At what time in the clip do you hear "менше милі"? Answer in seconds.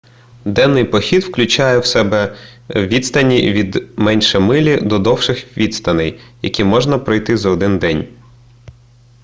3.99-4.77